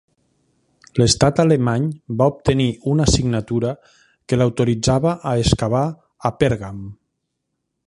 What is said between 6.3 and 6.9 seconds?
a Pèrgam.